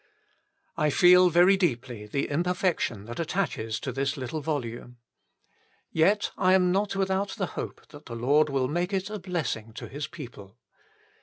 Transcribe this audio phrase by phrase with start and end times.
[0.77, 4.97] I feel very deeply the imperfection that attaches to this little volume.
[5.91, 9.73] Yet I am not without the hope that the Lord will make it a blessing
[9.73, 10.57] to His people.